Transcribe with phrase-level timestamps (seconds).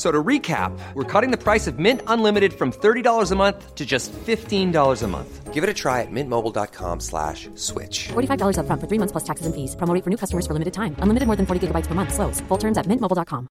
[0.00, 3.84] So to recap, we're cutting the price of Mint Unlimited from $30 a month to
[3.84, 5.52] just $15 a month.
[5.52, 8.08] Give it a try at mintmobile.com slash switch.
[8.08, 9.76] $45 up front for three months plus taxes and fees.
[9.76, 10.96] Promo rate for new customers for limited time.
[11.00, 12.14] Unlimited more than 40 gigabytes per month.
[12.14, 12.40] Slows.
[12.48, 13.46] Full terms at mintmobile.com.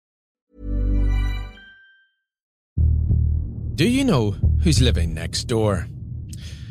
[3.74, 5.88] Do you know who's living next door?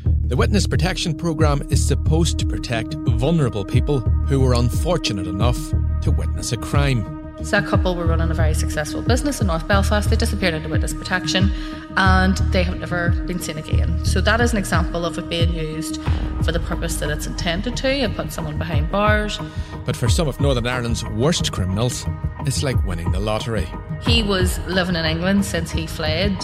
[0.06, 4.00] The Witness Protection Programme is supposed to protect vulnerable people
[4.30, 5.60] who were unfortunate enough
[6.04, 7.15] to witness a crime.
[7.44, 10.10] So that couple were running a very successful business in North Belfast.
[10.10, 11.52] They disappeared into witness protection
[11.98, 14.04] and they have never been seen again.
[14.06, 16.02] So that is an example of it being used
[16.44, 19.40] for the purpose that it's intended to and put someone behind bars.
[19.86, 22.06] But for some of Northern Ireland's worst criminals,
[22.46, 23.68] it's like winning the lottery.
[24.02, 26.36] He was living in England since he fled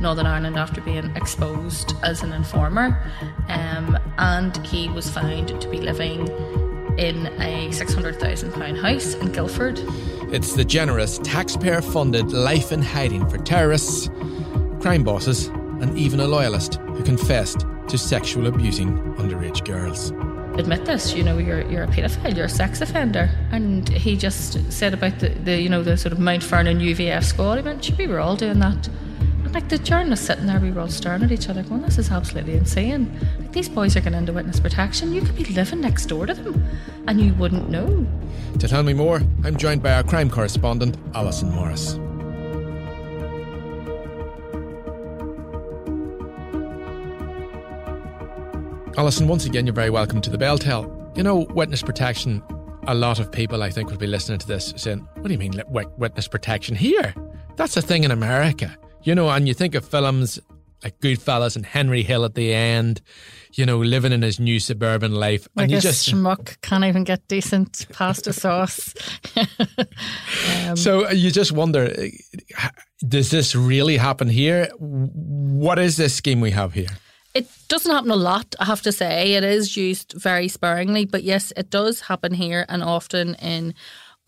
[0.00, 3.02] Northern Ireland after being exposed as an informer,
[3.48, 6.28] um, and he was found to be living
[6.98, 9.80] in a £600,000 house in Guildford.
[10.32, 14.08] It's the generous, taxpayer funded life in hiding for terrorists,
[14.80, 20.12] crime bosses, and even a loyalist who confessed to sexual abusing underage girls.
[20.56, 23.28] Admit this, you know, you're you're a paedophile, you're a sex offender.
[23.50, 27.64] And he just said about the, the you know, the sort of Mount Vernon UVF
[27.64, 28.88] went, should we were all doing that.
[29.52, 32.10] Like the journalists sitting there, we were all staring at each other, going, This is
[32.10, 33.12] absolutely insane.
[33.40, 35.12] Like these boys are going into witness protection.
[35.12, 36.64] You could be living next door to them
[37.08, 38.06] and you wouldn't know.
[38.60, 41.94] To tell me more, I'm joined by our crime correspondent, Allison Morris.
[48.96, 51.12] Allison, once again, you're very welcome to the Bel Tel.
[51.16, 52.40] You know, witness protection,
[52.86, 55.38] a lot of people, I think, would be listening to this saying, What do you
[55.38, 57.14] mean, witness protection here?
[57.56, 58.76] That's a thing in America.
[59.02, 60.38] You know, and you think of films
[60.82, 63.00] like Goodfellas and Henry Hill at the end,
[63.52, 65.48] you know, living in his new suburban life.
[65.54, 68.94] Like and you a just schmuck can't even get decent pasta sauce.
[70.66, 71.94] um, so you just wonder,
[73.06, 74.68] does this really happen here?
[74.78, 76.88] What is this scheme we have here?
[77.32, 79.34] It doesn't happen a lot, I have to say.
[79.34, 83.74] It is used very sparingly, but yes, it does happen here and often in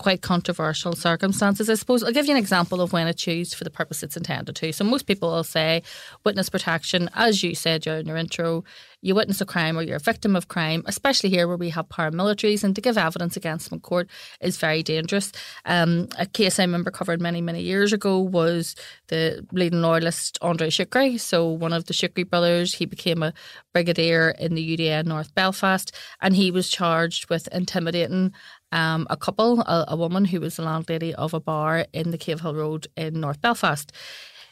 [0.03, 1.71] quite controversial circumstances.
[1.71, 4.17] I suppose I'll give you an example of when it's used for the purpose it's
[4.17, 4.73] intended to.
[4.73, 5.85] So most people will say
[6.25, 8.65] witness protection, as you said during your intro,
[9.01, 11.89] you witness a crime or you're a victim of crime, especially here where we have
[11.89, 14.09] paramilitaries, and to give evidence against them in court
[14.41, 15.31] is very dangerous.
[15.67, 18.75] Um, a case I remember covered many, many years ago was
[19.07, 21.21] the leading loyalist Andre Shoukri.
[21.21, 23.33] So one of the Shoukri brothers, he became a
[23.73, 28.33] brigadier in the UDN North Belfast, and he was charged with intimidating
[28.73, 32.19] um, a couple, a, a, woman who was the landlady of a bar in the
[32.19, 33.93] Cavehill Road in North Belfast.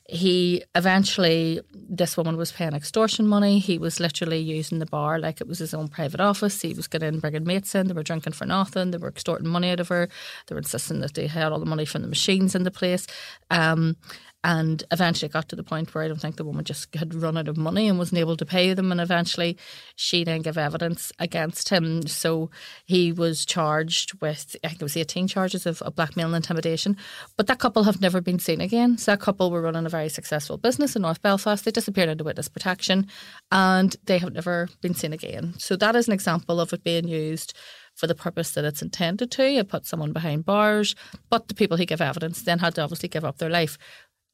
[0.08, 3.60] He eventually, this woman was paying extortion money.
[3.60, 6.60] He was literally using the bar like it was his own private office.
[6.60, 7.86] He was getting bringing mates in.
[7.86, 8.90] They were drinking for nothing.
[8.90, 10.08] They were extorting money out of her.
[10.46, 13.06] They were insisting that they had all the money from the machines in the place.
[13.50, 13.96] Um,
[14.42, 17.14] and eventually it got to the point where I don't think the woman just had
[17.14, 18.90] run out of money and wasn't able to pay them.
[18.90, 19.58] And eventually
[19.96, 22.06] she then gave evidence against him.
[22.06, 22.50] So
[22.86, 26.96] he was charged with, I think it was 18 charges of, of blackmail and intimidation.
[27.36, 28.96] But that couple have never been seen again.
[28.96, 31.62] So that couple were running a very successful business in North Belfast.
[31.62, 33.08] They disappeared into witness protection
[33.52, 35.54] and they have never been seen again.
[35.58, 37.54] So that is an example of it being used
[37.94, 39.42] for the purpose that it's intended to.
[39.42, 40.94] It put someone behind bars,
[41.28, 43.76] but the people who give evidence then had to obviously give up their life.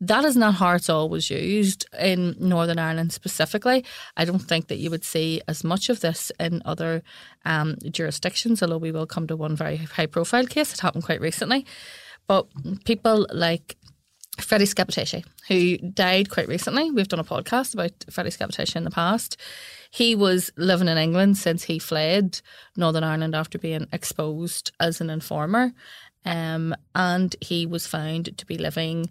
[0.01, 3.85] That is not how it's always used in Northern Ireland specifically.
[4.17, 7.03] I don't think that you would see as much of this in other
[7.47, 11.23] um, jurisdictions, although we will come to one very high profile case that happened quite
[11.23, 11.65] recently.
[12.27, 12.47] But
[12.85, 13.77] people like
[14.39, 18.91] Freddie Scappaticci, who died quite recently, we've done a podcast about Freddie Scappaticci in the
[18.91, 19.39] past.
[19.91, 22.43] He was living in England since he fled
[22.77, 25.73] Northern Ireland after being exposed as an informer.
[26.27, 29.11] Um, and he was found to be living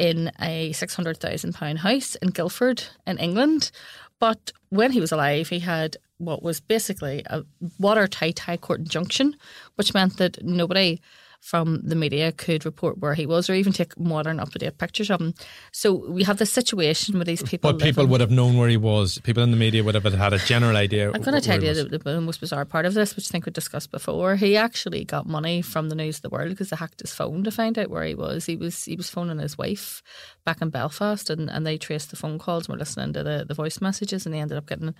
[0.00, 3.70] in a £600,000 house in Guildford in England.
[4.18, 7.44] But when he was alive, he had what was basically a
[7.78, 9.36] watertight High Court injunction,
[9.74, 11.02] which meant that nobody
[11.40, 14.76] from the media could report where he was or even take modern up to date
[14.76, 15.34] pictures of him.
[15.72, 17.72] So we have this situation with these people.
[17.72, 19.18] But people living- would have known where he was.
[19.24, 21.10] People in the media would have had a general idea.
[21.10, 23.46] I'm going to tell you the, the most bizarre part of this, which I think
[23.46, 24.36] we discussed before.
[24.36, 27.42] He actually got money from the News of the World because they hacked his phone
[27.44, 28.44] to find out where he was.
[28.44, 30.02] He was he was phoning his wife
[30.44, 33.46] back in Belfast, and, and they traced the phone calls and were listening to the,
[33.48, 34.94] the voice messages, and they ended up getting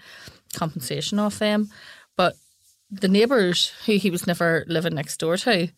[0.55, 1.69] compensation off them.
[2.17, 2.35] But
[2.91, 5.69] the neighbours who he was never living next door to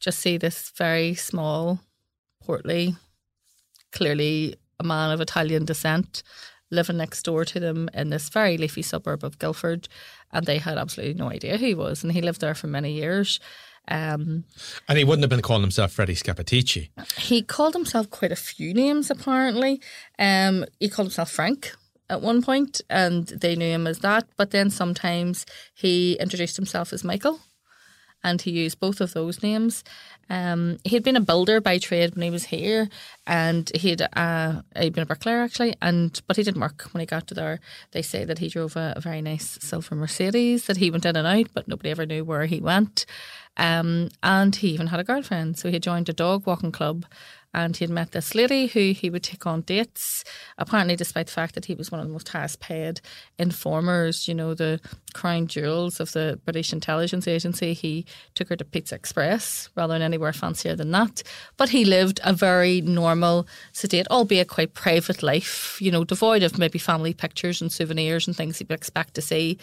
[0.00, 1.80] just see this very small,
[2.42, 2.96] portly,
[3.92, 6.22] clearly a man of Italian descent
[6.70, 9.88] living next door to them in this very leafy suburb of Guildford,
[10.32, 12.92] and they had absolutely no idea who he was, and he lived there for many
[12.92, 13.38] years.
[13.88, 14.44] Um,
[14.88, 16.88] And he wouldn't have been calling himself Freddie Scappaticci.
[17.18, 19.80] he called himself quite a few names apparently.
[20.18, 21.72] Um, he called himself Frank
[22.10, 24.26] at one point, and they knew him as that.
[24.36, 27.38] But then sometimes he introduced himself as Michael,
[28.26, 29.84] and he used both of those names.
[30.28, 32.88] Um, he'd been a builder by trade when he was here,
[33.24, 37.06] and he'd uh, he'd been a bricklayer actually, and but he didn't work when he
[37.06, 37.60] got to there.
[37.92, 41.16] They say that he drove a, a very nice silver Mercedes that he went in
[41.16, 43.06] and out, but nobody ever knew where he went.
[43.56, 47.06] Um, and he even had a girlfriend, so he had joined a dog walking club.
[47.56, 50.24] And he had met this lady who he would take on dates.
[50.58, 53.00] Apparently, despite the fact that he was one of the most highest paid
[53.38, 54.78] informers, you know, the
[55.14, 58.04] crown jewels of the British intelligence agency, he
[58.34, 61.22] took her to Pizza Express rather than anywhere fancier than that.
[61.56, 66.58] But he lived a very normal, sedate, albeit quite private life, you know, devoid of
[66.58, 69.56] maybe family pictures and souvenirs and things you'd expect to see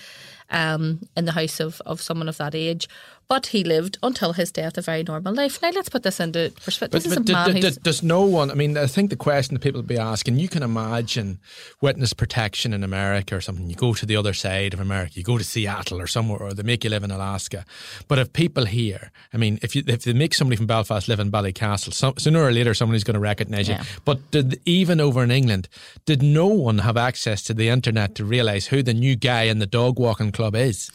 [0.49, 2.87] um, in the house of, of someone of that age.
[3.27, 5.61] But he lived until his death a very normal life.
[5.61, 7.03] Now, let's put this into perspective.
[7.03, 8.51] But, but a d- man d- d- does no one?
[8.51, 11.39] I mean, I think the question that people will be asking, you can imagine
[11.81, 13.69] witness protection in America or something.
[13.69, 16.53] You go to the other side of America, you go to Seattle or somewhere, or
[16.53, 17.65] they make you live in Alaska.
[18.07, 21.19] But if people here, I mean, if you if they make somebody from Belfast live
[21.19, 23.75] in Ballycastle, some, sooner or later somebody's going to recognise you.
[23.75, 23.83] Yeah.
[24.05, 25.69] But did, even over in England,
[26.05, 29.59] did no one have access to the internet to realise who the new guy in
[29.59, 30.91] the dog walking club is?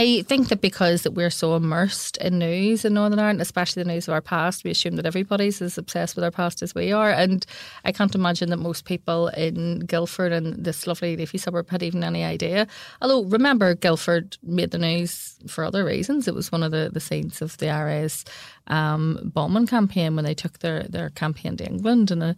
[0.00, 3.90] I think that because that we're so immersed in news in Northern Ireland, especially the
[3.90, 6.90] news of our past, we assume that everybody's as obsessed with our past as we
[6.90, 7.10] are.
[7.10, 7.44] And
[7.84, 12.02] I can't imagine that most people in Guildford and this lovely leafy suburb had even
[12.02, 12.66] any idea.
[13.02, 16.26] Although remember, Guildford made the news for other reasons.
[16.26, 18.24] It was one of the, the scenes of the IRA's
[18.68, 22.10] um, bombing campaign when they took their, their campaign to England.
[22.10, 22.34] And uh,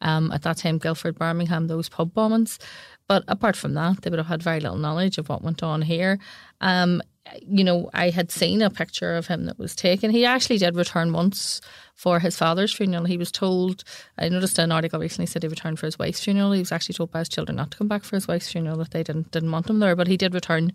[0.00, 2.58] um, at that time, Guildford, Birmingham, those pub bombings.
[3.08, 5.82] But apart from that, they would have had very little knowledge of what went on
[5.82, 6.18] here.
[6.60, 7.02] Um,
[7.40, 10.10] you know, I had seen a picture of him that was taken.
[10.10, 11.60] He actually did return once
[11.94, 13.04] for his father's funeral.
[13.04, 13.84] He was told,
[14.18, 16.52] I noticed an article recently said he returned for his wife's funeral.
[16.52, 18.78] He was actually told by his children not to come back for his wife's funeral,
[18.78, 19.94] that they didn't, didn't want him there.
[19.94, 20.72] But he did return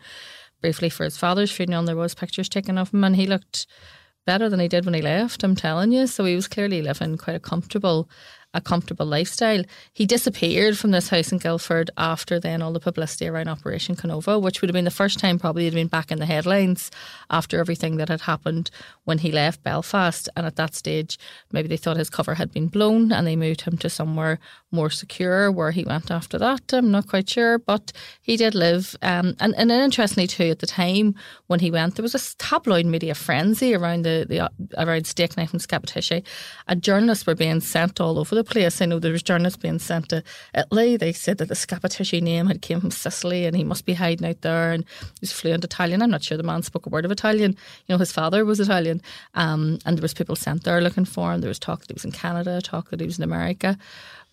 [0.61, 3.67] briefly for his father's funeral, and there was pictures taken of him, and he looked
[4.25, 5.43] better than he did when he left.
[5.43, 6.07] I'm telling you.
[6.07, 8.09] So he was clearly living quite a comfortable,
[8.57, 9.63] a comfortable lifestyle.
[9.93, 14.41] He disappeared from this house in Guildford after then all the publicity around Operation Kenova,
[14.41, 16.91] which would have been the first time probably he'd been back in the headlines
[17.29, 18.71] after everything that had happened
[19.05, 20.27] when he left Belfast.
[20.35, 21.17] And at that stage,
[21.51, 24.39] maybe they thought his cover had been blown and they moved him to somewhere
[24.71, 26.73] more secure where he went after that.
[26.73, 27.91] I'm not quite sure, but
[28.21, 28.95] he did live.
[29.01, 31.15] Um, and, and interestingly too, at the time
[31.47, 34.39] when he went, there was a tabloid media frenzy around the, the
[34.77, 36.23] around Stakeknife and Scappaticci,
[36.67, 38.81] and journalists were being sent all over the place.
[38.81, 40.97] I know there was journalists being sent to Italy.
[40.97, 44.27] They said that the Scappaticci name had came from Sicily and he must be hiding
[44.27, 46.01] out there and he was fluent Italian.
[46.01, 47.51] I'm not sure the man spoke a word of Italian.
[47.85, 49.01] You know, his father was Italian.
[49.33, 51.41] Um, and there was people sent there looking for him.
[51.41, 53.77] There was talk that he was in Canada, talk that he was in America.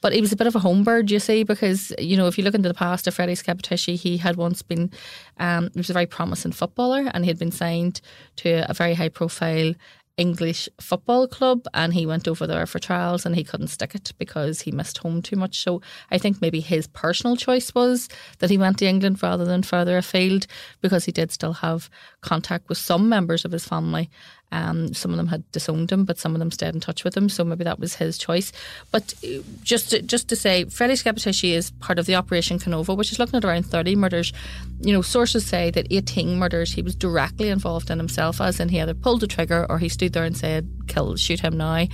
[0.04, 2.36] But he was a bit of a home bird, you see, because, you know, if
[2.36, 4.90] you look into the past of Freddie Scappaticci, he had once been,
[5.38, 8.02] um, he was a very promising footballer and he had been signed
[8.36, 9.72] to a very high profile
[10.16, 14.12] English football club and he went over there for trials and he couldn't stick it
[14.18, 15.62] because he missed home too much.
[15.62, 15.80] So
[16.10, 18.08] I think maybe his personal choice was
[18.40, 20.46] that he went to England rather than further afield
[20.82, 21.88] because he did still have
[22.24, 24.10] contact with some members of his family.
[24.50, 27.16] Um, some of them had disowned him, but some of them stayed in touch with
[27.16, 27.28] him.
[27.28, 28.52] So maybe that was his choice.
[28.92, 32.96] But uh, just to, just to say, Freddie Scappaticci is part of the Operation Kenova,
[32.96, 34.32] which is looking at around 30 murders.
[34.80, 38.68] You know, sources say that 18 murders he was directly involved in himself, as in
[38.68, 41.86] he either pulled the trigger or he stood there and said, "Kill, shoot him now,"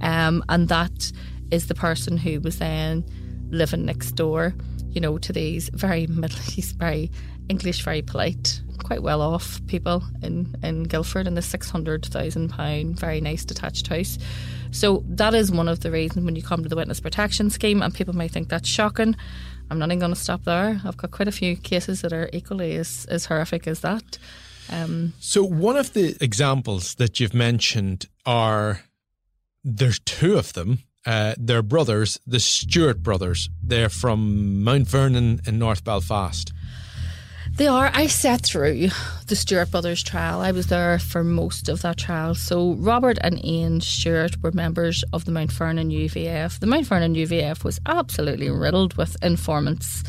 [0.00, 1.12] um, and that
[1.50, 3.04] is the person who was then
[3.50, 4.54] living next door.
[4.88, 7.10] You know, to these very middle, he's very
[7.48, 13.44] English, very polite, quite well off people in, in Guildford in the £600,000 very nice
[13.44, 14.18] detached house.
[14.70, 17.82] So that is one of the reasons when you come to the witness protection scheme,
[17.82, 19.16] and people may think that's shocking.
[19.70, 20.80] I'm not even going to stop there.
[20.84, 24.18] I've got quite a few cases that are equally as, as horrific as that.
[24.70, 28.80] Um, So one of the examples that you've mentioned are
[29.64, 30.78] there's two of them.
[31.04, 33.48] Uh, they're brothers, the Stewart brothers.
[33.62, 36.52] They're from Mount Vernon in North Belfast.
[37.56, 37.90] They are.
[37.94, 38.90] I sat through
[39.28, 40.42] the Stewart brothers trial.
[40.42, 42.34] I was there for most of that trial.
[42.34, 46.58] So Robert and Ian Stewart were members of the Mount Vernon UVF.
[46.58, 50.04] The Mount Vernon UVF was absolutely riddled with informants.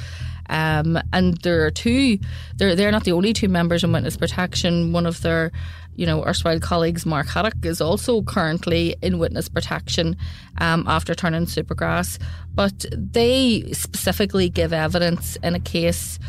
[0.50, 2.20] Um, and there are two.
[2.58, 4.92] They're they're not the only two members in witness protection.
[4.92, 5.54] One of their,
[5.96, 10.18] you know, erstwhile colleagues, Mark Haddock, is also currently in witness protection
[10.58, 12.20] um, after turning Supergrass.
[12.54, 16.20] But they specifically give evidence in a case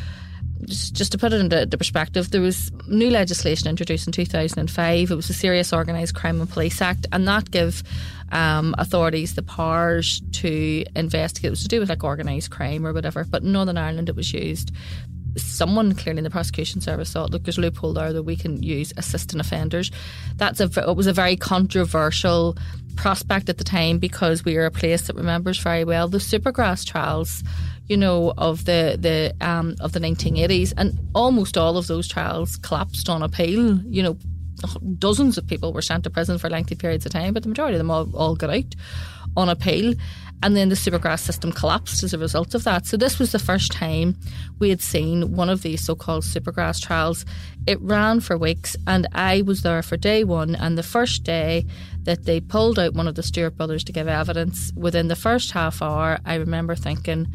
[0.66, 5.10] just, to put it into the perspective, there was new legislation introduced in 2005.
[5.10, 7.82] It was the Serious Organised Crime and Police Act, and that gave
[8.32, 11.48] um, authorities the powers to investigate.
[11.48, 14.16] It was to do with like organised crime or whatever, but in Northern Ireland it
[14.16, 14.72] was used.
[15.36, 18.62] Someone clearly in the prosecution service thought, look, there's a loophole there that we can
[18.62, 19.90] use assistant offenders.
[20.36, 22.56] That's a it was a very controversial
[22.96, 26.84] prospect at the time because we are a place that remembers very well the Supergrass
[26.84, 27.44] trials
[27.88, 32.56] you know, of the the um, of the 1980s, and almost all of those trials
[32.56, 33.80] collapsed on appeal.
[33.84, 34.18] You know,
[34.98, 37.76] dozens of people were sent to prison for lengthy periods of time, but the majority
[37.76, 38.74] of them all, all got out
[39.36, 39.94] on appeal.
[40.40, 42.86] And then the Supergrass system collapsed as a result of that.
[42.86, 44.16] So this was the first time
[44.60, 47.24] we had seen one of these so-called Supergrass trials.
[47.66, 50.54] It ran for weeks, and I was there for day one.
[50.54, 51.66] And the first day
[52.02, 55.50] that they pulled out one of the Stewart brothers to give evidence, within the first
[55.50, 57.26] half hour, I remember thinking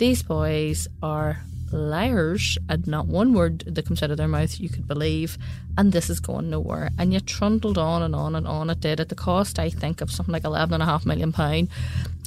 [0.00, 4.70] these boys are liars and not one word that comes out of their mouth you
[4.70, 5.36] could believe
[5.76, 6.88] and this is going nowhere.
[6.98, 8.70] And you trundled on and on and on.
[8.70, 11.32] It did at the cost I think of something like eleven and a half million
[11.32, 11.68] pound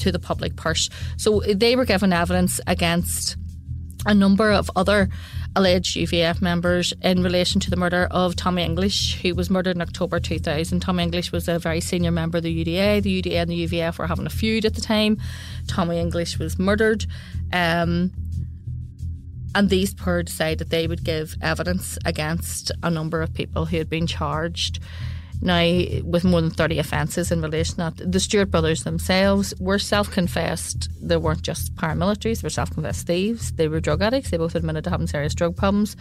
[0.01, 0.87] to the public purse.
[1.17, 3.37] So they were given evidence against
[4.05, 5.09] a number of other
[5.55, 9.81] alleged UVF members in relation to the murder of Tommy English, who was murdered in
[9.81, 10.79] October 2000.
[10.79, 13.03] Tommy English was a very senior member of the UDA.
[13.03, 15.17] The UDA and the UVF were having a feud at the time.
[15.67, 17.05] Tommy English was murdered.
[17.51, 18.11] Um,
[19.55, 23.89] and these poor decided they would give evidence against a number of people who had
[23.89, 24.79] been charged
[25.43, 25.63] now
[26.03, 28.11] with more than 30 offences in relation to that.
[28.11, 30.89] The Stewart brothers themselves were self confessed.
[31.01, 33.51] They weren't just paramilitaries, they were self confessed thieves.
[33.53, 34.29] They were drug addicts.
[34.29, 35.95] They both admitted to having serious drug problems.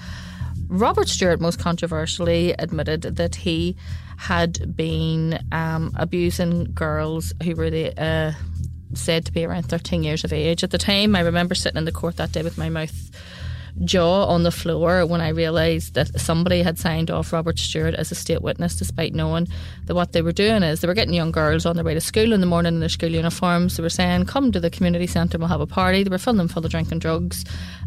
[0.68, 3.76] Robert Stewart, most controversially, admitted that he
[4.16, 8.00] had been um, abusing girls who were the.
[8.00, 8.32] Uh,
[8.94, 10.62] said to be around 13 years of age.
[10.62, 13.10] At the time, I remember sitting in the court that day with my mouth
[13.84, 18.12] jaw on the floor when I realised that somebody had signed off Robert Stewart as
[18.12, 19.48] a state witness, despite knowing
[19.86, 22.00] that what they were doing is they were getting young girls on their way to
[22.00, 23.76] school in the morning in their school uniforms.
[23.76, 26.02] They were saying, Come to the community centre, we'll have a party.
[26.02, 27.44] They were filling them full of drink and drugs.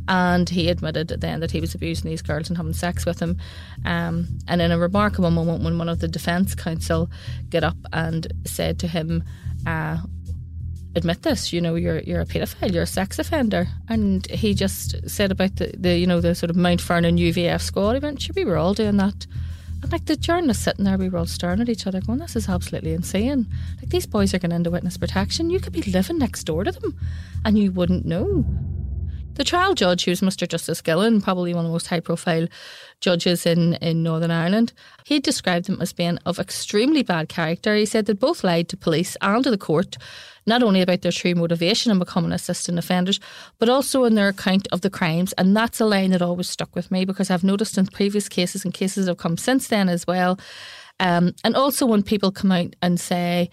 [0.08, 3.38] And he admitted then that he was abusing these girls and having sex with them.
[3.86, 7.10] Um, and in a remarkable moment, when one of the defence counsel
[7.50, 9.24] got up and said to him,
[9.66, 9.98] uh,
[10.96, 11.54] admit this.
[11.54, 13.68] You know, you're you're a paedophile, you're a sex offender.
[13.90, 17.62] And he just said about the, the you know the sort of Mount Vernon UVF
[17.62, 17.94] squad.
[17.94, 19.28] He went, we were all doing that.
[19.82, 22.36] And like the journalists sitting there, we were all staring at each other, going, "This
[22.36, 23.46] is absolutely insane."
[23.80, 25.50] Like these boys are going into witness protection.
[25.50, 26.98] You could be living next door to them,
[27.44, 28.46] and you wouldn't know.
[29.36, 30.48] The trial judge, who was Mr.
[30.48, 32.48] Justice Gillen, probably one of the most high profile
[33.02, 34.72] judges in, in Northern Ireland,
[35.04, 37.76] he described them as being of extremely bad character.
[37.76, 39.98] He said that both lied to police and to the court,
[40.46, 43.20] not only about their true motivation in becoming assistant offenders,
[43.60, 45.34] but also in their account of the crimes.
[45.34, 48.64] And that's a line that always stuck with me because I've noticed in previous cases
[48.64, 50.40] and cases that have come since then as well.
[51.02, 53.50] Um, and also when people come out and say,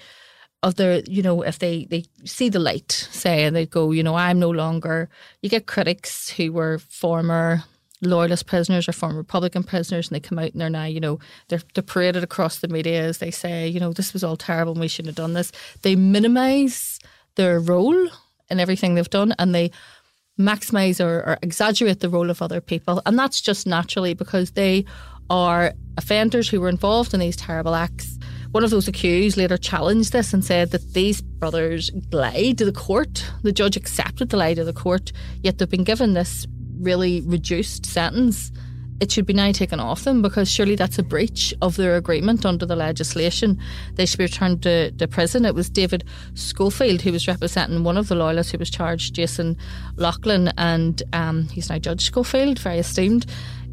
[0.62, 4.02] of their, you know, if they, they see the light, say, and they go, you
[4.02, 5.08] know, I'm no longer,
[5.40, 7.64] you get critics who were former
[8.00, 11.18] loyalist prisoners or former Republican prisoners, and they come out and they're now, you know,
[11.48, 14.72] they're, they're paraded across the media as they say, you know, this was all terrible
[14.72, 15.52] and we shouldn't have done this.
[15.82, 16.98] They minimise
[17.34, 18.08] their role
[18.50, 19.70] in everything they've done and they
[20.38, 23.02] maximize or, or exaggerate the role of other people.
[23.06, 24.84] And that's just naturally because they
[25.30, 28.18] are offenders who were involved in these terrible acts.
[28.52, 32.72] One of those accused later challenged this and said that these brothers lied to the
[32.72, 33.26] court.
[33.42, 35.10] The judge accepted the lie to the court,
[35.42, 36.46] yet they've been given this
[36.78, 38.52] really reduced sentence.
[39.00, 42.44] It should be now taken off them because surely that's a breach of their agreement
[42.44, 43.58] under the legislation.
[43.94, 45.46] They should be returned to, to prison.
[45.46, 46.04] It was David
[46.34, 49.56] Schofield who was representing one of the loyalists who was charged, Jason
[49.96, 53.26] Lachlan, and um, he's now Judge Schofield, very esteemed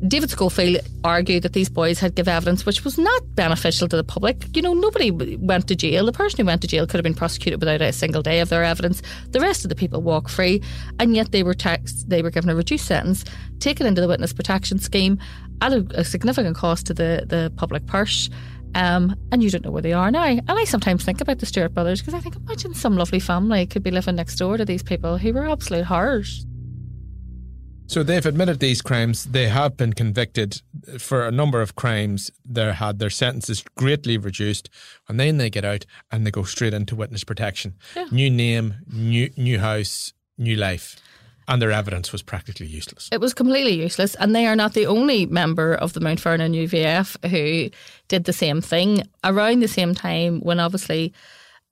[0.07, 4.03] David Schofield argued that these boys had given evidence which was not beneficial to the
[4.03, 4.55] public.
[4.55, 6.05] You know, nobody went to jail.
[6.05, 8.49] The person who went to jail could have been prosecuted without a single day of
[8.49, 9.01] their evidence.
[9.31, 10.61] The rest of the people walk free,
[10.99, 12.09] and yet they were taxed.
[12.09, 13.25] They were given a reduced sentence,
[13.59, 15.19] taken into the witness protection scheme
[15.61, 18.29] at a, a significant cost to the the public purse.
[18.75, 20.23] Um, and you don't know where they are now.
[20.23, 23.65] And I sometimes think about the Stewart brothers because I think, imagine some lovely family
[23.65, 26.45] could be living next door to these people who were absolute horrors.
[27.89, 29.25] So they've admitted these crimes.
[29.25, 30.61] They have been convicted
[30.99, 32.29] for a number of crimes.
[32.45, 34.69] They had their sentences greatly reduced,
[35.07, 37.73] and then they get out and they go straight into witness protection.
[37.95, 38.05] Yeah.
[38.11, 40.97] New name, new new house, new life,
[41.47, 43.09] and their evidence was practically useless.
[43.11, 46.53] It was completely useless, and they are not the only member of the Mount Vernon
[46.53, 47.71] UVF who
[48.07, 51.11] did the same thing around the same time when obviously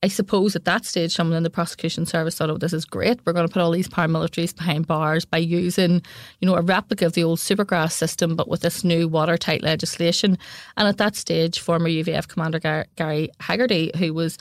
[0.03, 3.19] I suppose at that stage, someone in the prosecution service thought, "Oh, this is great.
[3.25, 6.03] We're going to put all these paramilitaries behind bars by using,
[6.39, 10.37] you know, a replica of the old Supergrass system, but with this new watertight legislation."
[10.77, 14.37] And at that stage, former UVF commander Gar- Gary Haggerty, who was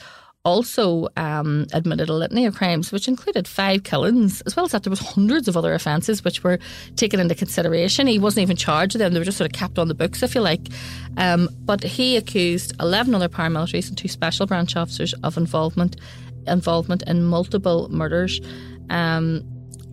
[0.47, 4.83] also um, admitted a litany of crimes, which included five killings, as well as that
[4.83, 6.57] there was hundreds of other offences which were
[6.95, 8.07] taken into consideration.
[8.07, 10.23] He wasn't even charged with them; they were just sort of kept on the books,
[10.23, 10.69] if you like.
[11.17, 15.97] Um, but he accused eleven other paramilitaries and two special branch officers of involvement
[16.47, 18.39] involvement in multiple murders.
[18.89, 19.43] Um,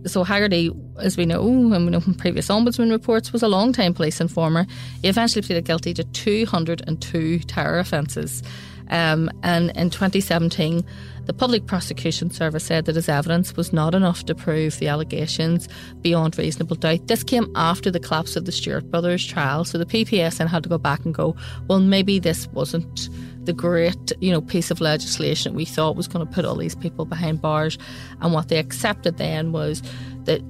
[0.05, 3.93] so Haggerty, as we know, and we know from previous ombudsman reports, was a long-time
[3.93, 4.65] police informer.
[5.01, 8.41] He eventually pleaded guilty to 202 terror offences.
[8.89, 10.85] Um, and in 2017,
[11.25, 15.67] the Public Prosecution Service said that his evidence was not enough to prove the allegations
[16.01, 17.07] beyond reasonable doubt.
[17.07, 20.69] This came after the collapse of the Stewart brothers trial, so the PPSN had to
[20.69, 21.35] go back and go,
[21.67, 23.09] well, maybe this wasn't
[23.45, 26.75] the great, you know, piece of legislation we thought was going to put all these
[26.75, 27.77] people behind bars.
[28.21, 29.81] And what they accepted then was
[30.25, 30.41] that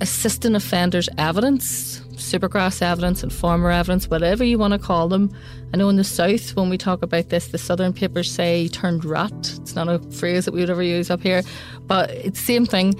[0.00, 5.30] assistant offenders' evidence, supergrass evidence, and former evidence, whatever you want to call them.
[5.72, 9.04] I know in the South, when we talk about this, the Southern papers say turned
[9.04, 9.32] rat.
[9.32, 11.42] It's not a phrase that we would ever use up here,
[11.86, 12.94] but it's the same thing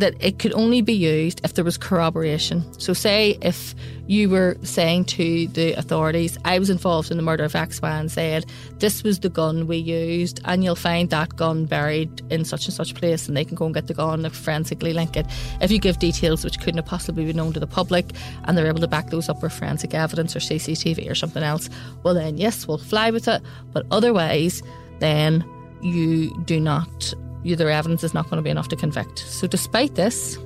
[0.00, 2.64] that it could only be used if there was corroboration.
[2.78, 3.74] So, say if
[4.06, 7.90] you were saying to the authorities, I was involved in the murder of X, Y,
[7.90, 8.42] and Z,
[8.78, 12.74] this was the gun we used, and you'll find that gun buried in such and
[12.74, 15.26] such place, and they can go and get the gun and forensically link it.
[15.60, 18.06] If you give details which couldn't have possibly been known to the public,
[18.44, 21.70] and they're able to back those up with forensic evidence or CCTV or something else,
[22.02, 24.62] well, then yes, we'll fly with it, but otherwise,
[24.98, 25.44] then
[25.82, 29.20] you do not their evidence is not going to be enough to convict.
[29.20, 30.38] So, despite this,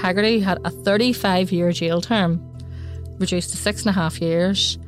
[0.00, 2.40] Haggerty had a 35 year jail term,
[3.18, 4.78] reduced to six and a half years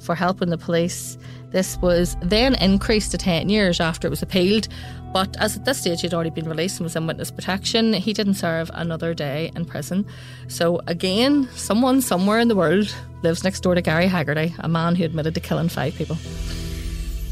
[0.00, 1.16] for helping the police.
[1.50, 4.68] This was then increased to 10 years after it was appealed.
[5.12, 8.14] But as at this stage he'd already been released and was in witness protection, he
[8.14, 10.06] didn't serve another day in prison.
[10.48, 14.94] So again, someone somewhere in the world lives next door to Gary Haggerty, a man
[14.94, 16.16] who admitted to killing five people.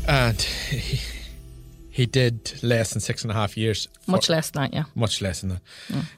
[0.06, 1.00] And he,
[1.90, 3.88] he did less than six and a half years.
[4.02, 4.84] for- Much less than that, yeah.
[4.94, 5.62] much less than that.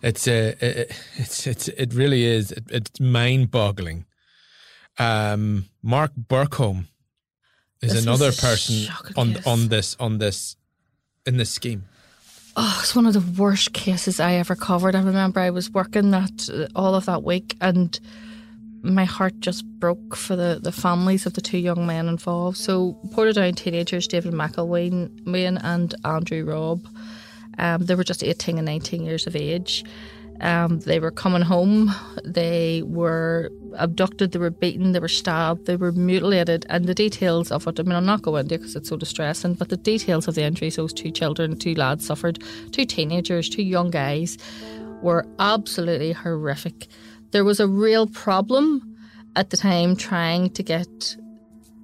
[0.02, 2.52] It's uh, it, it's it's it really is.
[2.52, 4.04] It, it's mind boggling.
[4.98, 6.88] Um, Mark Burcombe
[7.80, 9.46] is This another a person on case.
[9.46, 10.56] on this on this
[11.26, 11.84] in this scheme.
[12.54, 14.94] Oh, it's one of the worst cases I ever covered.
[14.94, 17.98] I remember I was working that uh, all of that week, and
[18.82, 22.56] my heart just broke for the, the families of the two young men involved.
[22.56, 26.86] So, Portadown teenagers David McIlwaine Wayne and Andrew Robb,
[27.58, 29.84] um, they were just 18 and 19 years of age.
[30.40, 31.92] Um, they were coming home.
[32.24, 34.32] They were abducted.
[34.32, 34.90] They were beaten.
[34.90, 35.66] They were stabbed.
[35.66, 36.66] They were mutilated.
[36.68, 39.54] And the details of what I mean, I'm not going into because it's so distressing.
[39.54, 42.42] But the details of the injuries those two children, two lads suffered,
[42.72, 44.36] two teenagers, two young guys,
[45.00, 46.88] were absolutely horrific.
[47.32, 48.96] There was a real problem
[49.36, 51.16] at the time trying to get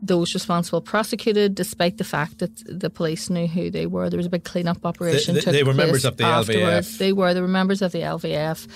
[0.00, 4.08] those responsible prosecuted, despite the fact that the police knew who they were.
[4.08, 5.34] There was a big cleanup operation.
[5.34, 6.88] they- took they were members of the afterwards.
[6.92, 6.98] LVF.
[6.98, 7.34] They were.
[7.34, 8.68] They were members of the LVF.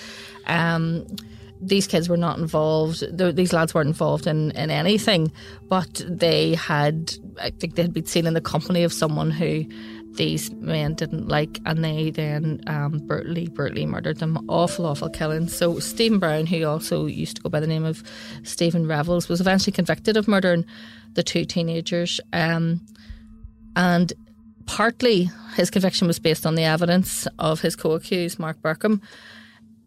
[0.47, 1.05] Um,
[1.61, 3.05] these kids were not involved.
[3.35, 5.31] These lads weren't involved in, in anything,
[5.69, 7.13] but they had.
[7.41, 9.63] I think they had been seen in the company of someone who
[10.15, 14.45] these men didn't like, and they then um, brutally, brutally murdered them.
[14.47, 15.55] Awful, awful killings.
[15.55, 18.03] So Stephen Brown, who also used to go by the name of
[18.43, 20.65] Stephen Revels, was eventually convicted of murdering
[21.13, 22.19] the two teenagers.
[22.31, 22.81] Um,
[23.75, 24.13] and
[24.65, 29.01] partly his conviction was based on the evidence of his co-accused Mark Burcombe.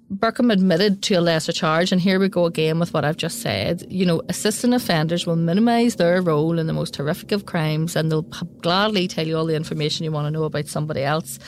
[0.09, 3.40] Burcombe admitted to a lesser charge, and here we go again with what I've just
[3.40, 3.85] said.
[3.90, 8.11] You know, assistant offenders will minimise their role in the most horrific of crimes, and
[8.11, 11.40] they'll gladly tell you all the information you want to know about somebody else.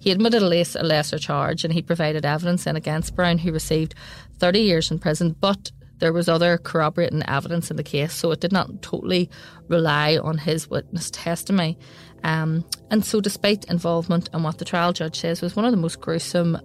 [0.00, 3.52] He admitted a, less, a lesser charge, and he provided evidence in against Brown, who
[3.52, 3.94] received
[4.38, 5.36] 30 years in prison.
[5.40, 9.30] But there was other corroborating evidence in the case, so it did not totally
[9.68, 11.78] rely on his witness testimony.
[12.24, 15.76] Um, and so, despite involvement in what the trial judge says was one of the
[15.76, 16.58] most gruesome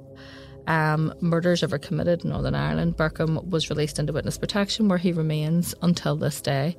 [0.67, 5.11] um, murders ever committed in Northern Ireland, Burcombe was released into witness protection, where he
[5.11, 6.75] remains until this day.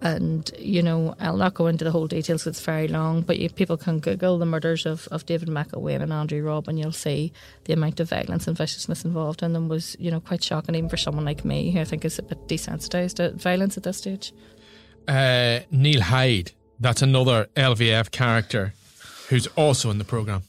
[0.00, 3.50] And, you know, I'll not go into the whole details, it's very long, but you,
[3.50, 7.32] people can Google the murders of, of David McIlwaine and Andrew Robb, and you'll see
[7.64, 10.88] the amount of violence and viciousness involved in them was, you know, quite shocking, even
[10.88, 13.96] for someone like me, who I think is a bit desensitised to violence at this
[13.96, 14.32] stage.
[15.08, 18.74] Uh, Neil Hyde, that's another LVF character
[19.30, 20.42] who's also in the programme.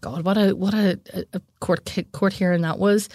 [0.00, 0.98] God, what a what a,
[1.32, 3.08] a court court hearing that was.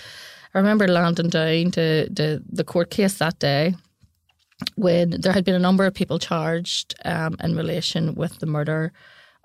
[0.53, 3.75] I remember landing down to, to the court case that day
[4.75, 8.91] when there had been a number of people charged um, in relation with the murder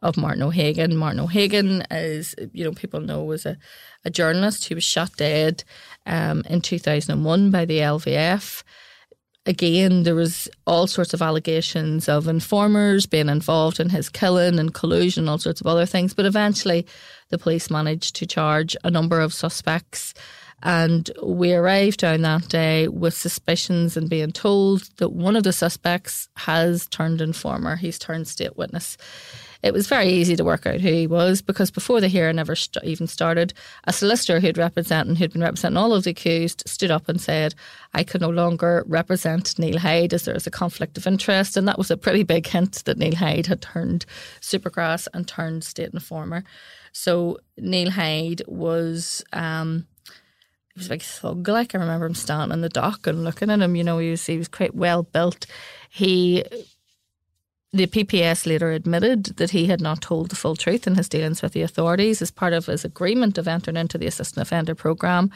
[0.03, 0.97] of Martin O'Hagan.
[0.97, 3.57] Martin O'Hagan, as you know, people know, was a,
[4.05, 5.65] a journalist who was shot dead
[6.07, 8.63] um, in 2001 by the LVF.
[9.47, 14.75] Again, there was all sorts of allegations of informers being involved in his killing and
[14.75, 16.13] collusion, all sorts of other things.
[16.13, 16.85] But eventually,
[17.29, 20.15] the police managed to charge a number of suspects.
[20.65, 25.53] And we arrived down that day with suspicions and being told that one of the
[25.53, 27.77] suspects has turned informer.
[27.77, 28.97] He's turned state witness.
[29.67, 32.55] It was very easy to work out who he was because before the hearing ever
[32.55, 33.53] st- even started,
[33.85, 37.55] a solicitor who'd represented, who'd been representing all of the accused, stood up and said,
[37.93, 41.67] "I can no longer represent Neil Hyde as there is a conflict of interest," and
[41.67, 44.07] that was a pretty big hint that Neil Hyde had turned
[44.41, 46.45] Supergrass and turned state informer.
[46.93, 49.25] So Neil Hyde was.
[49.33, 49.89] Um,
[50.75, 51.49] he was big thug.
[51.49, 53.75] Like I remember him standing in the dock and looking at him.
[53.75, 55.47] You know, he was he was quite well built.
[55.89, 56.45] He
[57.77, 61.43] the PPS later admitted that he had not told the full truth in his dealings
[61.43, 65.31] with the authorities as part of his agreement of entering into the assistant offender program,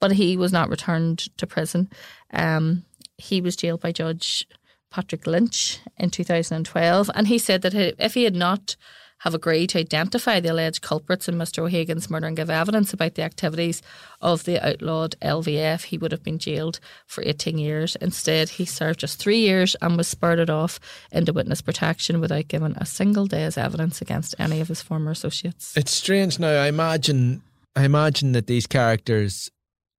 [0.00, 1.88] but he was not returned to prison.
[2.32, 2.84] Um,
[3.18, 4.46] he was jailed by Judge
[4.90, 8.76] Patrick Lynch in 2012, and he said that if he had not
[9.20, 11.60] have agreed to identify the alleged culprits in Mr.
[11.60, 13.82] O'Hagan's murder and give evidence about the activities
[14.20, 17.96] of the outlawed LVF, he would have been jailed for 18 years.
[17.96, 20.80] Instead, he served just three years and was spurted off
[21.12, 25.76] into witness protection without giving a single day's evidence against any of his former associates.
[25.76, 26.62] It's strange now.
[26.62, 27.42] I imagine,
[27.76, 29.50] I imagine that these characters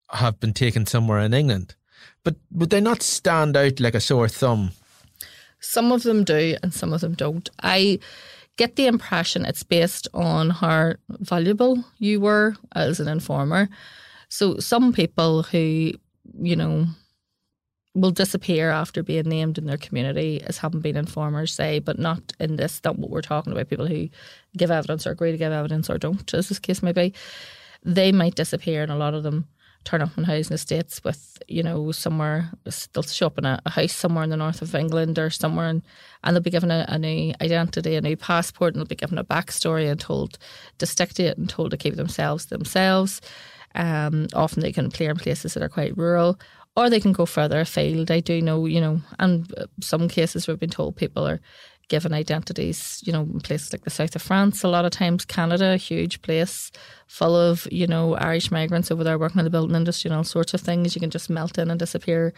[0.10, 1.76] have been taken somewhere in England,
[2.24, 4.72] but would they not stand out like a sore thumb?
[5.60, 7.48] Some of them do, and some of them don't.
[7.62, 8.00] I
[8.58, 13.70] get the impression it's based on how valuable you were as an informer.
[14.30, 15.94] So some people who,
[16.40, 16.86] you know,
[17.94, 22.22] will disappear after being named in their community as having been informers, say, but not
[22.40, 24.08] in this, not what we're talking about, people who
[24.56, 27.14] give evidence or agree to give evidence or don't, as this case may be,
[27.84, 29.48] they might disappear and a lot of them
[29.84, 32.52] turn up in housing estates with, you know, somewhere,
[32.94, 35.68] they'll show up in a, a, house somewhere in the north of England or somewhere,
[35.68, 35.82] and,
[36.24, 39.18] and they'll be given a, a, new identity, a new passport, and they'll be given
[39.18, 40.38] a backstory and told
[40.78, 43.22] to stick to it and told to keep themselves themselves.
[43.74, 46.40] Um, often they can play in places that are quite rural,
[46.76, 48.12] or they can go further afield.
[48.12, 51.42] I do know, you know, and some cases we've been told people are
[51.92, 55.26] given identities, you know, in places like the south of France, a lot of times
[55.26, 56.72] Canada, a huge place
[57.06, 60.24] full of, you know, Irish migrants over there working in the building industry and all
[60.24, 60.96] sorts of things.
[60.96, 62.34] You can just melt in and disappear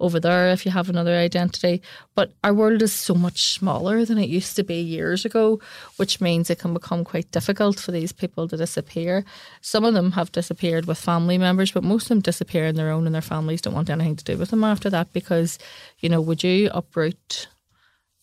[0.00, 1.82] over there if you have another identity.
[2.14, 5.60] But our world is so much smaller than it used to be years ago,
[5.98, 9.22] which means it can become quite difficult for these people to disappear.
[9.60, 12.90] Some of them have disappeared with family members, but most of them disappear on their
[12.90, 15.58] own and their families don't want anything to do with them after that because,
[15.98, 17.48] you know, would you uproot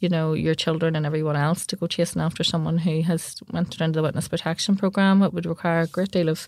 [0.02, 3.82] you know, your children and everyone else to go chasing after someone who has entered
[3.82, 5.22] into the witness protection program.
[5.22, 6.48] It would require a great deal of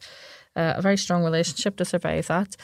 [0.56, 2.56] uh, a very strong relationship to survive that.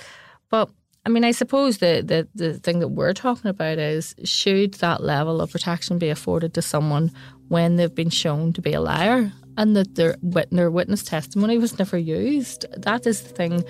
[0.50, 0.70] But
[1.06, 5.02] I mean, I suppose the, the the thing that we're talking about is should that
[5.02, 7.12] level of protection be afforded to someone
[7.48, 10.18] when they've been shown to be a liar and that their
[10.52, 12.66] their witness testimony was never used?
[12.76, 13.64] That is the thing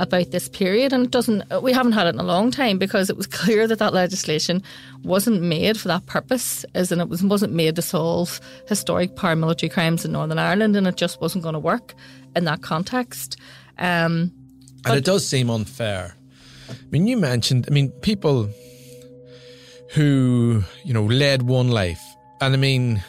[0.00, 1.44] about this period, and it doesn't.
[1.62, 4.62] We haven't had it in a long time because it was clear that that legislation
[5.02, 9.70] wasn't made for that purpose, as in it was wasn't made to solve historic paramilitary
[9.70, 11.94] crimes in Northern Ireland, and it just wasn't going to work
[12.34, 13.36] in that context.
[13.78, 14.32] Um,
[14.84, 16.14] and it does seem unfair.
[16.68, 17.66] I mean, you mentioned.
[17.68, 18.48] I mean, people
[19.94, 22.02] who you know led one life,
[22.40, 23.02] and I mean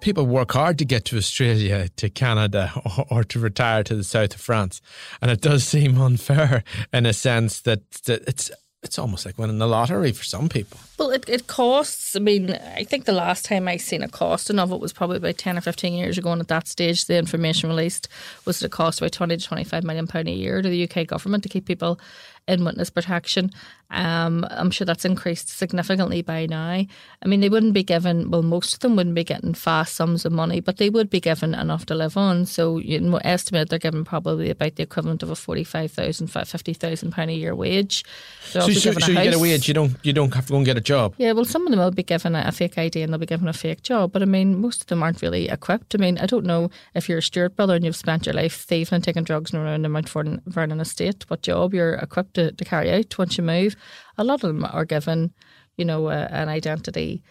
[0.00, 2.72] people work hard to get to Australia, to Canada,
[3.10, 4.80] or, to retire to the south of France,
[5.20, 8.50] and it does seem unfair in a sense that, that it's
[8.82, 10.78] it's almost like winning the lottery for some people.
[10.98, 12.16] Well, it, it costs.
[12.16, 15.18] I mean, I think the last time I seen a costing of it was probably
[15.18, 18.08] about ten or fifteen years ago, and at that stage, the information released
[18.46, 20.90] was that it cost about twenty to twenty five million pound a year to the
[20.90, 22.00] UK government to keep people
[22.48, 23.50] in witness protection.
[23.90, 26.84] Um, I'm sure that's increased significantly by now.
[27.22, 30.24] I mean, they wouldn't be given, well, most of them wouldn't be getting fast sums
[30.24, 32.46] of money, but they would be given enough to live on.
[32.46, 37.30] So, you know, estimate they're given probably about the equivalent of a £45,000, 50,000 pound
[37.30, 38.04] a year wage.
[38.42, 40.66] so, so, so you get a wage, you don't, you don't have to go and
[40.66, 41.14] get a job?
[41.18, 43.26] Yeah, well, some of them will be given a, a fake ID and they'll be
[43.26, 45.94] given a fake job, but I mean, most of them aren't really equipped.
[45.94, 48.54] I mean, I don't know if you're a Stewart brother and you've spent your life
[48.54, 52.52] thieving and taking drugs and around the Mount Vernon estate, what job you're equipped to,
[52.52, 53.76] to carry out once you move
[54.18, 55.32] a lot of them are given,
[55.76, 57.22] you know, an identity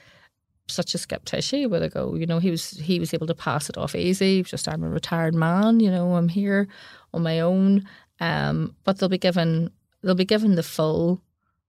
[0.68, 3.36] such as Skip Tishy, where they go, you know, he was he was able to
[3.36, 4.44] pass it off easy.
[4.44, 6.68] Just I'm a retired man, you know, I'm here
[7.14, 7.88] on my own.
[8.20, 9.72] Um, but they'll be given
[10.04, 11.22] they'll be given the full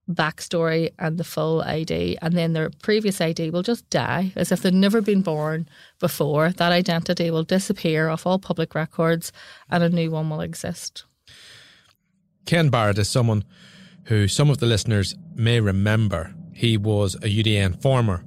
[0.09, 4.61] backstory and the full ID, and then their previous ID will just die as if
[4.61, 5.67] they'd never been born
[5.99, 6.51] before.
[6.51, 9.31] That identity will disappear off all public records,
[9.69, 11.05] and a new one will exist.
[12.45, 13.43] Ken Barrett is someone
[14.05, 16.33] who some of the listeners may remember.
[16.53, 18.23] He was a UDA informer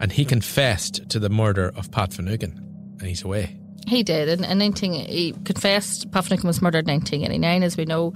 [0.00, 2.58] and he confessed to the murder of Pat Finucane
[2.98, 3.58] and he's away.
[3.86, 4.28] He did.
[4.28, 7.62] In, in 19, he confessed Pat Finucane was murdered in 1989.
[7.62, 8.12] As we know,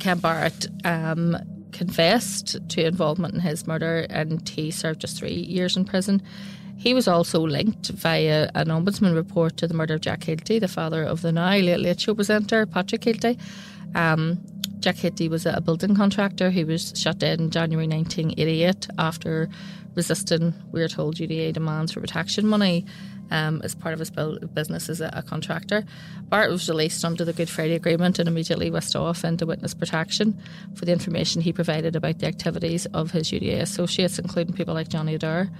[0.00, 1.36] Ken Barrett um,
[1.72, 6.22] confessed to involvement in his murder and he served just three years in prison.
[6.76, 10.68] He was also linked via an ombudsman report to the murder of Jack Kielty, the
[10.68, 13.38] father of the now late, late show presenter Patrick Kielty.
[13.94, 14.40] Um,
[14.80, 19.48] Jack Kielty was a building contractor who was shot dead in January 1988 after
[19.94, 22.84] resisting, we are told, UDA demands for protection money
[23.30, 25.84] um, as part of his business as a, a, contractor.
[26.24, 30.38] Barrett was released under the Good Friday Agreement and immediately whisked off into witness protection
[30.74, 34.88] for the information he provided about the activities of his UDA associates, including people like
[34.88, 35.50] Johnny Adair.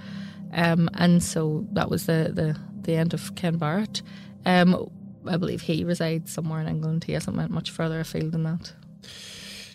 [0.53, 4.01] Um, and so that was the, the, the end of Ken Barrett.
[4.45, 4.89] Um,
[5.27, 7.03] I believe he resides somewhere in England.
[7.03, 8.73] He hasn't went much further afield than that.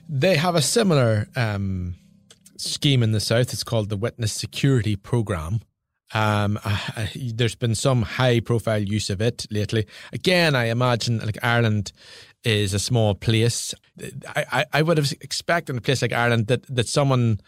[0.08, 1.94] They have a similar um,
[2.56, 3.52] scheme in the south.
[3.52, 5.60] It's called the Witness Security Program.
[6.12, 9.86] Um, uh, there's been some high profile use of it lately.
[10.12, 11.92] Again, I imagine like Ireland
[12.42, 13.72] is a small place.
[14.34, 17.40] I, I, I would have expected in a place like Ireland that, that someone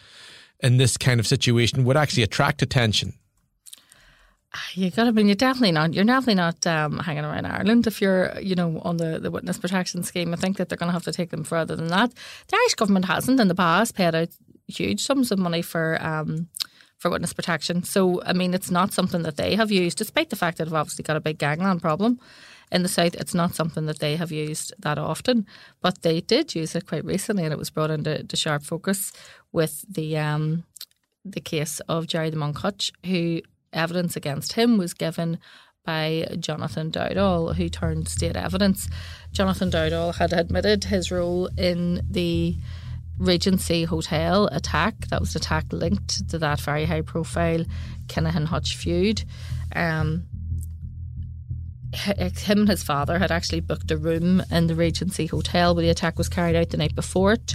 [0.60, 3.14] in this kind of situation would actually attract attention
[4.74, 5.22] you got to be.
[5.22, 5.94] You're definitely not.
[5.94, 9.58] You're definitely not um, hanging around Ireland if you're, you know, on the, the witness
[9.58, 10.32] protection scheme.
[10.32, 12.12] I think that they're going to have to take them further than that.
[12.48, 14.28] The Irish government hasn't in the past paid out
[14.66, 16.48] huge sums of money for um,
[16.98, 17.82] for witness protection.
[17.82, 20.74] So I mean, it's not something that they have used, despite the fact that they've
[20.74, 22.20] obviously got a big gangland problem
[22.70, 23.14] in the south.
[23.14, 25.46] It's not something that they have used that often,
[25.80, 29.12] but they did use it quite recently, and it was brought into sharp focus
[29.50, 30.18] with the.
[30.18, 30.64] Um,
[31.24, 35.38] the case of Gerry the Monk Hutch, who evidence against him was given
[35.84, 38.88] by Jonathan Dowdall, who turned state evidence.
[39.32, 42.56] Jonathan Dowdall had admitted his role in the
[43.18, 45.08] Regency Hotel attack.
[45.08, 47.64] That was an attack linked to that very high profile
[48.06, 49.24] Kinahan Hutch feud.
[49.74, 50.26] Um,
[51.94, 55.90] him and his father had actually booked a room in the Regency Hotel where the
[55.90, 57.54] attack was carried out the night before it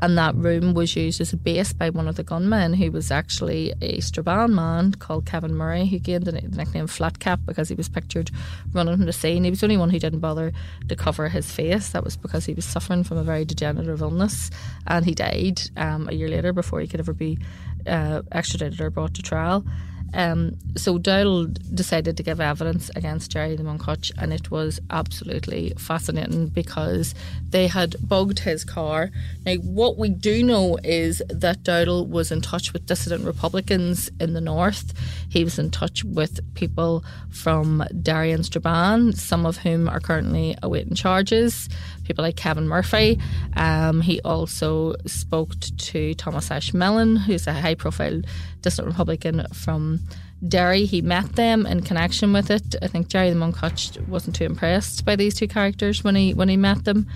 [0.00, 3.10] and that room was used as a base by one of the gunmen who was
[3.10, 7.74] actually a Strabane man called Kevin Murray who gained the nickname Flat Cap because he
[7.74, 8.30] was pictured
[8.72, 9.44] running from the scene.
[9.44, 10.52] He was the only one who didn't bother
[10.88, 11.90] to cover his face.
[11.90, 14.50] That was because he was suffering from a very degenerative illness
[14.86, 17.38] and he died um, a year later before he could ever be
[17.86, 19.64] uh, extradited or brought to trial.
[20.14, 23.82] Um, so Dowdall decided to give evidence against Gerry the Monk
[24.16, 27.14] and it was absolutely fascinating because
[27.50, 29.10] they had bugged his car.
[29.44, 34.32] Now, what we do know is that Dowdall was in touch with dissident Republicans in
[34.32, 34.94] the north.
[35.34, 40.56] He was in touch with people from Derry and Strabane, some of whom are currently
[40.62, 41.68] awaiting charges
[42.04, 43.18] people like Kevin Murphy.
[43.56, 48.22] Um, he also spoke to Thomas Ashmelin, who's a high profile
[48.60, 50.00] dissident Republican from
[50.46, 50.84] Derry.
[50.84, 52.76] He met them in connection with it.
[52.82, 56.34] I think Gerry the Monk Hutch wasn't too impressed by these two characters when he
[56.34, 57.06] when he met them.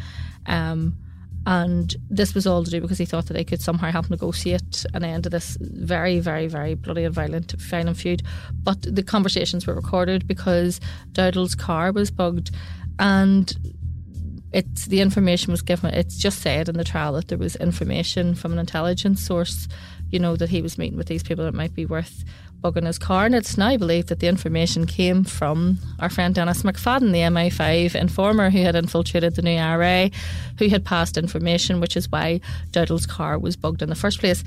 [0.46, 0.96] Um,
[1.48, 4.84] and this was all to do because he thought that they could somehow help negotiate
[4.92, 8.22] an end to this very, very, very bloody and violent, violent feud.
[8.52, 10.78] But the conversations were recorded because
[11.12, 12.50] Dowdall's car was bugged,
[12.98, 13.50] and
[14.52, 15.94] it's the information was given.
[15.94, 19.68] It's just said in the trial that there was information from an intelligence source,
[20.10, 22.24] you know, that he was meeting with these people that might be worth
[22.60, 23.26] bug in his car.
[23.26, 27.94] And it's now believed that the information came from our friend Dennis McFadden, the MI5
[27.94, 30.10] informer who had infiltrated the new IRA,
[30.58, 32.40] who had passed information, which is why
[32.72, 34.44] Dowdall's car was bugged in the first place.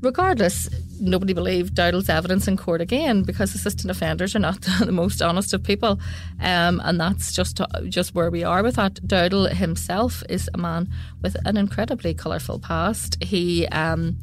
[0.00, 0.68] Regardless,
[1.00, 5.54] nobody believed Dowdall's evidence in court again because assistant offenders are not the most honest
[5.54, 5.98] of people,
[6.40, 8.96] um, and that's just just where we are with that.
[8.96, 10.90] Dowdall himself is a man
[11.22, 13.22] with an incredibly colourful past.
[13.22, 14.18] He um,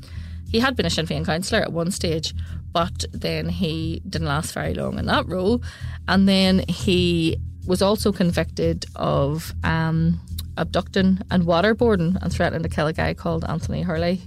[0.51, 2.33] he had been a Sinn Féin councillor at one stage,
[2.73, 5.63] but then he didn't last very long in that role,
[6.07, 10.19] and then he was also convicted of um,
[10.57, 14.21] abducting and waterboarding and threatening to kill a guy called Anthony Hurley.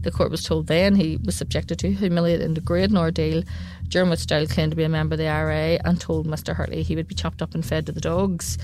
[0.00, 3.42] The court was told then he was subjected to humiliating degrading ordeal,
[3.88, 6.54] during which claimed to be a member of the IRA and told Mr.
[6.54, 8.56] Hurley he would be chopped up and fed to the dogs.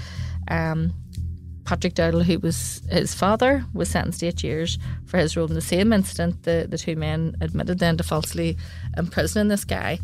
[0.49, 0.95] Um,
[1.65, 5.55] Patrick Dowdall, who was his father, was sentenced to eight years for his role in
[5.55, 6.43] the same incident.
[6.43, 8.57] The, the two men admitted then to falsely
[8.97, 9.99] imprisoning this guy,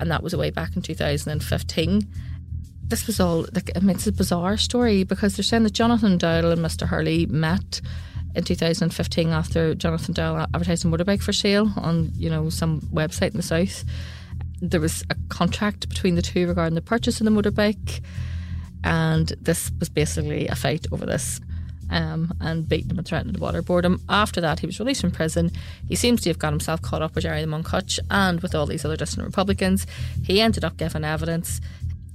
[0.00, 2.08] and that was way back in 2015.
[2.86, 6.18] This was all, like, I mean, it's a bizarre story because they're saying that Jonathan
[6.18, 6.86] Dowdall and Mr.
[6.86, 7.80] Hurley met
[8.34, 13.30] in 2015 after Jonathan Dowdall advertised a motorbike for sale on you know some website
[13.30, 13.84] in the south.
[14.60, 18.00] There was a contract between the two regarding the purchase of the motorbike,
[18.84, 21.40] and this was basically a fight over this.
[21.90, 24.00] Um, and beaten him and threatened to waterboard him.
[24.08, 25.50] After that, he was released from prison.
[25.86, 28.54] He seems to have got himself caught up with Gerry the Monk Hutch and with
[28.54, 29.86] all these other dissident Republicans.
[30.24, 31.60] He ended up giving evidence.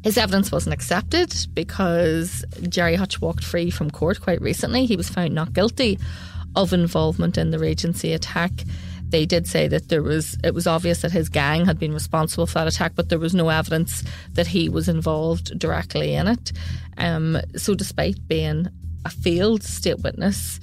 [0.03, 4.85] His evidence wasn't accepted because Gerry Hutch walked free from court quite recently.
[4.87, 5.99] He was found not guilty
[6.55, 8.51] of involvement in the Regency attack.
[9.09, 12.47] They did say that there was it was obvious that his gang had been responsible
[12.47, 16.51] for that attack, but there was no evidence that he was involved directly in it.
[16.97, 18.67] Um, so, despite being
[19.05, 20.59] a failed state witness,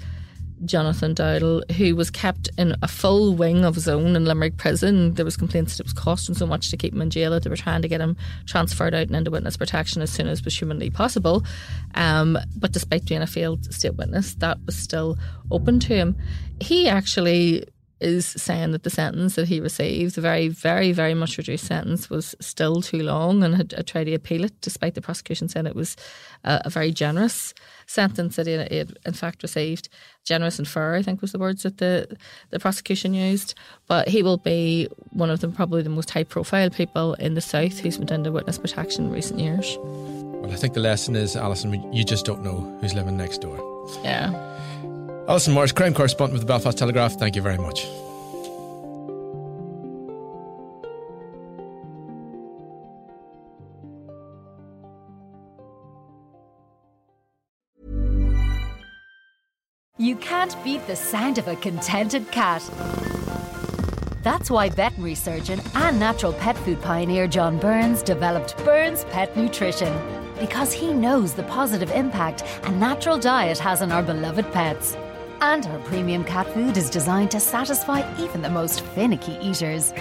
[0.65, 5.15] Jonathan Dowdall, who was kept in a full wing of his own in Limerick prison.
[5.15, 7.43] There was complaints that it was costing so much to keep him in jail that
[7.43, 10.45] they were trying to get him transferred out and into witness protection as soon as
[10.45, 11.45] was humanly possible.
[11.95, 15.19] Um, but despite being a failed state witness, that was still
[15.51, 16.17] open to him.
[16.61, 17.65] He actually
[17.99, 22.11] is saying that the sentence that he received, a very, very, very much reduced sentence,
[22.11, 25.67] was still too long and had, had tried to appeal it, despite the prosecution saying
[25.67, 25.97] it was
[26.45, 27.55] a, a very generous
[27.87, 29.89] sentence that he had, in fact, received.
[30.25, 32.17] Generous and fair, I think, was the words that the,
[32.51, 33.55] the prosecution used.
[33.87, 37.41] But he will be one of them, probably the most high profile people in the
[37.41, 39.79] South who's been under witness protection in recent years.
[39.81, 43.57] Well, I think the lesson is, Allison, you just don't know who's living next door.
[44.03, 44.56] Yeah.
[45.29, 47.85] Allison Morris, crime correspondent with the Belfast Telegraph, thank you very much.
[59.99, 62.63] You can't beat the sound of a contented cat.
[64.23, 69.93] That's why veterinary surgeon and natural pet food pioneer John Burns developed Burns Pet Nutrition
[70.39, 74.97] because he knows the positive impact a natural diet has on our beloved pets.
[75.41, 79.93] And our premium cat food is designed to satisfy even the most finicky eaters.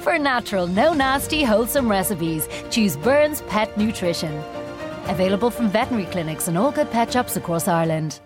[0.00, 4.42] For natural, no nasty, wholesome recipes, choose Burns Pet Nutrition.
[5.06, 8.20] Available from veterinary clinics and all good pet shops across Ireland.